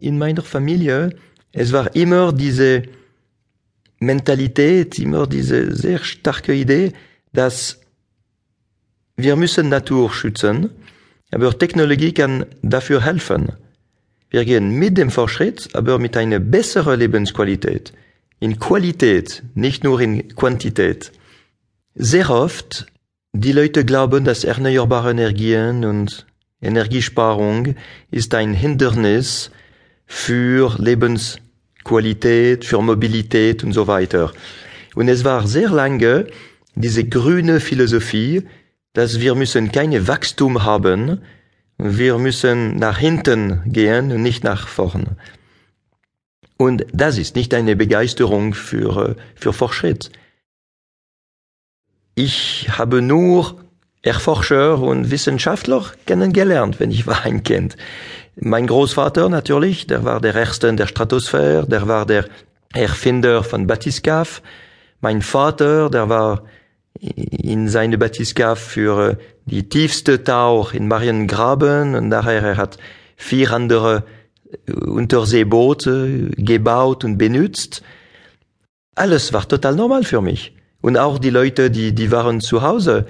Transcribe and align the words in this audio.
in 0.00 0.18
meiner 0.18 0.42
Familie, 0.42 1.16
es 1.52 1.72
war 1.72 1.94
immer 1.94 2.32
diese 2.32 2.82
Mentalität, 3.98 4.98
immer 4.98 5.26
diese 5.26 5.74
sehr 5.74 5.98
starke 6.00 6.52
Idee, 6.52 6.92
dass 7.32 7.80
wir 9.16 9.36
müssen 9.36 9.68
Natur 9.70 10.12
schützen, 10.12 10.70
aber 11.32 11.58
Technologie 11.58 12.12
kann 12.12 12.44
dafür 12.62 13.02
helfen. 13.02 13.52
Wir 14.28 14.44
gehen 14.44 14.70
mit 14.78 14.98
dem 14.98 15.10
Fortschritt, 15.10 15.68
aber 15.74 15.98
mit 15.98 16.16
einer 16.16 16.40
besseren 16.40 16.98
Lebensqualität. 16.98 17.92
In 18.38 18.58
Qualität, 18.58 19.42
nicht 19.54 19.82
nur 19.84 20.00
in 20.00 20.28
Quantität. 20.36 21.12
Sehr 21.94 22.28
oft, 22.28 22.86
die 23.32 23.52
Leute 23.52 23.84
glauben, 23.84 24.24
dass 24.24 24.44
erneuerbare 24.44 25.10
Energien 25.12 25.84
und 25.84 26.26
Energiesparung 26.60 27.76
ist 28.10 28.34
ein 28.34 28.52
Hindernis 28.52 29.50
für 30.06 30.74
Lebensqualität, 30.78 32.64
für 32.64 32.80
Mobilität 32.80 33.64
und 33.64 33.72
so 33.72 33.86
weiter. 33.86 34.32
Und 34.94 35.08
es 35.08 35.24
war 35.24 35.46
sehr 35.46 35.68
lange 35.68 36.26
diese 36.74 37.04
grüne 37.04 37.60
Philosophie, 37.60 38.42
dass 38.92 39.20
wir 39.20 39.34
müssen 39.34 39.72
keine 39.72 40.08
Wachstum 40.08 40.64
haben, 40.64 41.20
wir 41.78 42.18
müssen 42.18 42.76
nach 42.76 42.98
hinten 42.98 43.60
gehen 43.66 44.10
und 44.12 44.22
nicht 44.22 44.44
nach 44.44 44.68
vorn. 44.68 45.16
Und 46.56 46.86
das 46.92 47.18
ist 47.18 47.36
nicht 47.36 47.52
eine 47.52 47.76
Begeisterung 47.76 48.54
für, 48.54 49.16
für 49.34 49.52
Fortschritt. 49.52 50.10
Ich 52.14 52.70
habe 52.70 53.02
nur 53.02 53.65
Erforscher 54.06 54.78
und 54.78 55.10
Wissenschaftler 55.10 55.84
kennengelernt, 56.06 56.80
wenn 56.80 56.90
ich 56.90 57.06
war 57.06 57.24
ein 57.24 57.42
Kind. 57.42 57.76
Mein 58.36 58.66
Großvater 58.66 59.28
natürlich, 59.28 59.86
der 59.86 60.04
war 60.04 60.20
der 60.20 60.34
Erste 60.34 60.68
in 60.68 60.76
der 60.76 60.86
Stratosphäre, 60.86 61.66
der 61.66 61.88
war 61.88 62.06
der 62.06 62.26
Erfinder 62.72 63.42
von 63.42 63.66
Batiscaf. 63.66 64.42
Mein 65.00 65.22
Vater, 65.22 65.90
der 65.90 66.08
war 66.08 66.44
in 67.00 67.68
seine 67.68 67.98
Batiscaf 67.98 68.58
für 68.58 69.18
die 69.44 69.68
tiefste 69.68 70.22
Tauch 70.22 70.72
in 70.72 70.88
Mariengraben 70.88 71.94
und 71.94 72.10
daher 72.10 72.42
er 72.42 72.56
hat 72.56 72.78
vier 73.16 73.52
andere 73.52 74.04
Unterseeboote 74.68 76.30
gebaut 76.36 77.04
und 77.04 77.18
benutzt. 77.18 77.82
Alles 78.94 79.32
war 79.32 79.46
total 79.46 79.74
normal 79.74 80.04
für 80.04 80.20
mich. 80.20 80.54
Und 80.80 80.96
auch 80.96 81.18
die 81.18 81.30
Leute, 81.30 81.70
die, 81.70 81.94
die 81.94 82.10
waren 82.10 82.40
zu 82.40 82.62
Hause, 82.62 83.06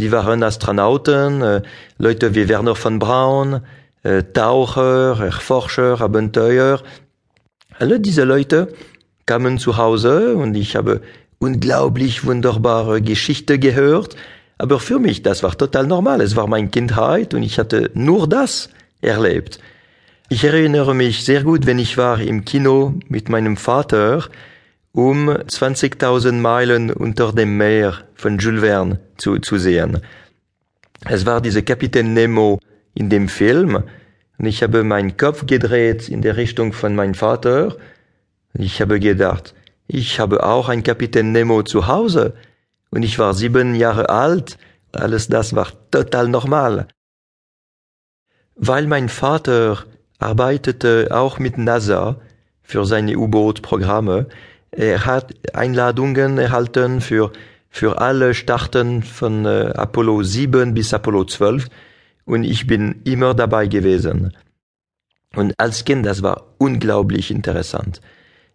die 0.00 0.10
waren 0.10 0.42
Astronauten, 0.42 1.42
äh, 1.42 1.62
Leute 1.98 2.34
wie 2.34 2.48
Werner 2.48 2.74
von 2.74 2.98
Braun, 2.98 3.60
äh, 4.02 4.22
Taucher, 4.22 5.20
Erforscher, 5.20 6.00
Abenteuer. 6.00 6.80
Alle 7.78 8.00
diese 8.00 8.24
Leute 8.24 8.72
kamen 9.26 9.58
zu 9.58 9.76
Hause 9.76 10.34
und 10.34 10.54
ich 10.56 10.74
habe 10.74 11.02
unglaublich 11.38 12.24
wunderbare 12.24 13.00
Geschichte 13.00 13.58
gehört. 13.58 14.16
Aber 14.58 14.80
für 14.80 14.98
mich, 14.98 15.22
das 15.22 15.42
war 15.42 15.56
total 15.56 15.86
normal. 15.86 16.20
Es 16.20 16.36
war 16.36 16.46
meine 16.46 16.68
Kindheit 16.68 17.32
und 17.32 17.42
ich 17.42 17.58
hatte 17.58 17.90
nur 17.94 18.28
das 18.28 18.68
erlebt. 19.00 19.60
Ich 20.28 20.44
erinnere 20.44 20.94
mich 20.94 21.24
sehr 21.24 21.42
gut, 21.42 21.66
wenn 21.66 21.78
ich 21.78 21.96
war 21.96 22.20
im 22.20 22.44
Kino 22.44 22.94
mit 23.08 23.28
meinem 23.28 23.56
Vater, 23.56 24.24
um 24.92 25.28
20.000 25.28 26.32
Meilen 26.32 26.90
unter 26.90 27.32
dem 27.32 27.56
Meer 27.56 27.94
von 28.14 28.38
Jules 28.38 28.62
Verne 28.62 29.00
zu, 29.16 29.38
zu 29.38 29.58
sehen. 29.58 30.02
Es 31.08 31.24
war 31.26 31.40
dieser 31.40 31.62
Kapitän 31.62 32.12
Nemo 32.12 32.58
in 32.94 33.08
dem 33.08 33.28
Film 33.28 33.84
und 34.38 34.46
ich 34.46 34.62
habe 34.62 34.82
meinen 34.82 35.16
Kopf 35.16 35.46
gedreht 35.46 36.08
in 36.08 36.22
der 36.22 36.36
Richtung 36.36 36.72
von 36.72 36.94
meinem 36.94 37.14
Vater. 37.14 37.76
Ich 38.54 38.80
habe 38.80 38.98
gedacht, 38.98 39.54
ich 39.86 40.18
habe 40.18 40.42
auch 40.44 40.68
ein 40.68 40.82
Kapitän 40.82 41.32
Nemo 41.32 41.62
zu 41.62 41.86
Hause 41.86 42.34
und 42.90 43.02
ich 43.02 43.18
war 43.18 43.34
sieben 43.34 43.74
Jahre 43.74 44.08
alt. 44.08 44.58
Alles 44.92 45.28
das 45.28 45.54
war 45.54 45.68
total 45.90 46.28
normal. 46.28 46.88
Weil 48.56 48.86
mein 48.86 49.08
Vater 49.08 49.84
arbeitete 50.18 51.08
auch 51.10 51.38
mit 51.38 51.56
NASA 51.56 52.20
für 52.62 52.84
seine 52.84 53.16
U-Boot-Programme. 53.16 54.26
Er 54.72 55.04
hat 55.04 55.34
Einladungen 55.54 56.38
erhalten 56.38 57.00
für, 57.00 57.32
für 57.68 58.00
alle 58.00 58.34
Starten 58.34 59.02
von 59.02 59.44
äh, 59.44 59.72
Apollo 59.74 60.22
7 60.22 60.74
bis 60.74 60.94
Apollo 60.94 61.24
12 61.24 61.66
und 62.24 62.44
ich 62.44 62.66
bin 62.66 63.00
immer 63.04 63.34
dabei 63.34 63.66
gewesen. 63.66 64.32
Und 65.34 65.54
als 65.58 65.84
Kind, 65.84 66.06
das 66.06 66.22
war 66.22 66.54
unglaublich 66.58 67.30
interessant. 67.30 68.00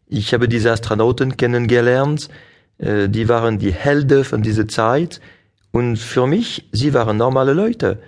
Ich 0.07 0.33
habe 0.33 0.47
diese 0.47 0.71
Astronauten 0.71 1.35
kennengelernt, 1.35 2.29
äh, 2.77 3.09
die 3.09 3.27
waren 3.27 3.59
die 3.59 3.73
Helden 3.73 4.23
von 4.23 4.41
dieser 4.41 4.67
Zeit 4.67 5.19
und 5.71 5.97
für 5.97 6.27
mich, 6.27 6.69
sie 6.71 6.93
waren 6.93 7.17
normale 7.17 7.53
Leute. 7.53 7.99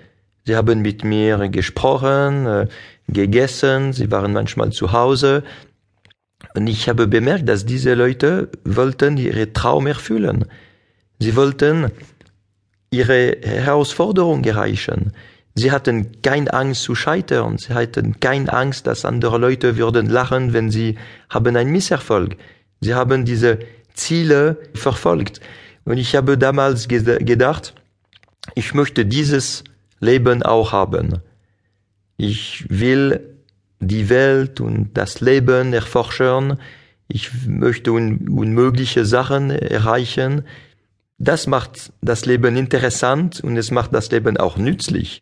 Sie 0.46 0.56
haben 0.56 0.82
mit 0.82 1.04
mir 1.04 1.50
gesprochen, 1.50 2.46
äh, 2.46 2.68
gegessen, 3.10 3.92
sie 3.92 4.10
waren 4.12 4.32
manchmal 4.32 4.72
zu 4.72 4.94
Hause 4.94 5.44
und 6.58 6.66
ich 6.66 6.90
habe 6.90 7.08
bemerkt, 7.08 7.48
dass 7.48 7.66
diese 7.66 7.94
Leute 7.94 8.50
wollten 8.64 9.18
ihre 9.18 9.54
Traum 9.54 9.86
erfüllen. 9.86 10.46
Sie 11.20 11.36
wollten 11.36 11.92
ihre 12.90 13.38
Herausforderung 13.44 14.44
erreichen. 14.44 15.12
Sie 15.54 15.72
hatten 15.72 16.20
keine 16.24 16.52
Angst 16.52 16.82
zu 16.82 16.96
scheitern. 16.96 17.60
Sie 17.60 17.76
hatten 17.76 18.20
keine 18.20 18.52
Angst, 18.52 18.88
dass 18.88 19.06
andere 19.06 19.38
Leute 19.38 19.78
würden 19.78 20.10
lachen, 20.10 20.54
wenn 20.54 20.72
sie 20.72 20.98
haben 21.30 21.56
einen 21.56 21.72
Misserfolg. 21.72 22.38
Sie 22.82 22.96
haben 22.96 23.24
diese 23.24 23.60
Ziele 23.94 24.58
verfolgt. 24.74 25.40
Und 25.86 25.98
ich 25.98 26.16
habe 26.16 26.40
damals 26.40 26.88
gedacht, 26.88 27.76
ich 28.56 28.74
möchte 28.74 29.06
dieses 29.06 29.64
Leben 30.00 30.42
auch 30.42 30.72
haben. 30.72 31.22
Ich 32.18 32.66
will 32.70 33.37
die 33.80 34.10
Welt 34.10 34.60
und 34.60 34.92
das 34.96 35.22
Leben 35.22 35.74
erforschen. 35.74 36.60
Ich 37.08 37.32
möchte 37.46 37.92
un 37.92 38.28
unmögliche 38.30 39.06
Sachen 39.06 39.50
erreichen. 39.50 40.44
Das 41.18 41.48
macht 41.48 41.92
das 42.02 42.26
Leben 42.26 42.56
interessant 42.58 43.42
und 43.44 43.58
es 43.58 43.72
macht 43.72 43.94
das 43.94 44.12
Leben 44.12 44.38
auch 44.38 44.58
nützlich. 44.58 45.22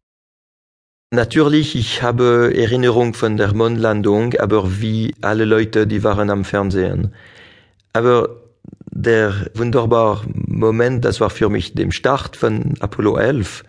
Natürlich, 1.11 1.75
ich 1.75 2.01
habe 2.01 2.51
Erinnerung 2.55 3.13
von 3.13 3.37
der 3.37 3.53
Mondlandung, 3.53 4.33
aber 4.33 4.81
wie 4.81 5.13
alle 5.21 5.45
Leute, 5.45 5.87
die 5.87 6.03
waren 6.03 6.29
am 6.29 6.43
Fernsehen. 6.43 7.13
Aber 7.93 8.41
der 8.91 9.49
wunderbare 9.53 10.25
Moment, 10.33 11.05
das 11.05 11.21
war 11.21 11.29
für 11.29 11.49
mich 11.49 11.73
dem 11.73 11.91
Start 11.91 12.35
von 12.35 12.73
Apollo 12.79 13.17
11. 13.17 13.63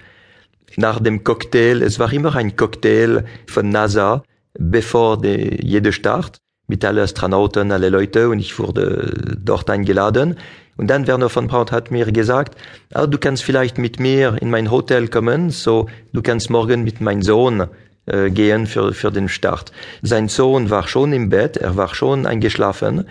Nach 0.76 0.98
dem 0.98 1.22
Cocktail, 1.22 1.82
es 1.82 1.98
war 1.98 2.12
immer 2.12 2.34
ein 2.34 2.56
Cocktail 2.56 3.24
von 3.46 3.68
NASA, 3.68 4.24
bevor 4.58 5.20
de, 5.20 5.64
jeder 5.64 5.92
Start, 5.92 6.38
mit 6.68 6.84
allen 6.84 7.04
Astronauten, 7.04 7.70
alle 7.72 7.90
Leute, 7.90 8.28
und 8.28 8.40
ich 8.40 8.58
wurde 8.58 9.36
dort 9.38 9.70
eingeladen. 9.70 10.36
Und 10.76 10.88
dann 10.88 11.06
Werner 11.06 11.28
von 11.28 11.46
Braun 11.46 11.70
hat 11.70 11.90
mir 11.90 12.10
gesagt, 12.12 12.56
ah, 12.92 13.06
du 13.06 13.18
kannst 13.18 13.44
vielleicht 13.44 13.78
mit 13.78 13.98
mir 13.98 14.36
in 14.40 14.50
mein 14.50 14.70
Hotel 14.70 15.08
kommen, 15.08 15.50
so 15.50 15.88
du 16.12 16.22
kannst 16.22 16.50
morgen 16.50 16.84
mit 16.84 17.00
meinem 17.00 17.22
Sohn 17.22 17.68
äh, 18.06 18.30
gehen 18.30 18.66
für, 18.66 18.92
für 18.92 19.10
den 19.10 19.28
Start. 19.28 19.72
Sein 20.02 20.28
Sohn 20.28 20.68
war 20.68 20.86
schon 20.86 21.12
im 21.12 21.30
Bett, 21.30 21.56
er 21.56 21.76
war 21.76 21.94
schon 21.94 22.26
eingeschlafen 22.26 23.06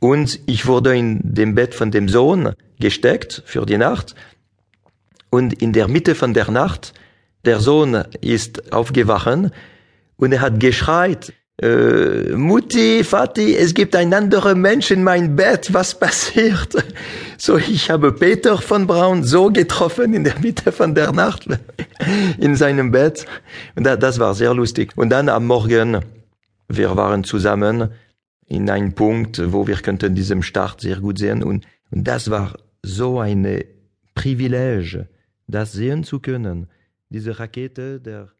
und 0.00 0.40
ich 0.46 0.66
wurde 0.66 0.96
in 0.96 1.20
dem 1.22 1.54
Bett 1.54 1.74
von 1.74 1.90
dem 1.90 2.08
Sohn 2.08 2.54
gesteckt 2.78 3.42
für 3.44 3.66
die 3.66 3.76
Nacht 3.76 4.14
und 5.30 5.52
in 5.62 5.72
der 5.72 5.88
Mitte 5.88 6.14
von 6.14 6.32
der 6.32 6.50
Nacht, 6.50 6.94
der 7.44 7.60
Sohn 7.60 8.02
ist 8.22 8.72
aufgewachen 8.72 9.50
und 10.16 10.32
er 10.32 10.40
hat 10.40 10.60
geschreit, 10.60 11.32
äh, 11.62 12.32
Mutti, 12.32 13.04
Vati, 13.04 13.54
es 13.54 13.74
gibt 13.74 13.94
ein 13.94 14.12
anderer 14.12 14.56
Mensch 14.56 14.90
in 14.90 15.04
mein 15.04 15.36
Bett, 15.36 15.72
was 15.72 15.98
passiert? 15.98 16.74
So, 17.36 17.58
ich 17.58 17.90
habe 17.90 18.12
Peter 18.12 18.58
von 18.58 18.86
Braun 18.86 19.24
so 19.24 19.50
getroffen 19.50 20.14
in 20.14 20.22
der 20.22 20.38
Mitte 20.38 20.70
von 20.70 20.94
der 20.94 21.12
Nacht 21.12 21.46
in 22.38 22.54
seinem 22.54 22.92
Bett. 22.92 23.26
Und 23.74 23.84
das 23.84 24.18
war 24.20 24.34
sehr 24.34 24.54
lustig. 24.54 24.92
Und 24.96 25.10
dann 25.10 25.28
am 25.28 25.46
Morgen, 25.46 26.00
wir 26.68 26.96
waren 26.96 27.24
zusammen 27.24 27.90
in 28.46 28.70
einem 28.70 28.94
Punkt, 28.94 29.42
wo 29.52 29.66
wir 29.66 29.76
könnten 29.76 30.14
diesem 30.14 30.42
Start 30.42 30.80
sehr 30.80 31.00
gut 31.00 31.18
sehen. 31.18 31.42
Und, 31.42 31.66
und 31.90 32.04
das 32.06 32.30
war 32.30 32.54
so 32.82 33.18
ein 33.18 33.64
Privileg, 34.14 35.06
das 35.48 35.72
sehen 35.72 36.04
zu 36.04 36.20
können. 36.20 36.68
Diese 37.10 37.38
Rakete, 37.38 38.00
der 38.00 38.30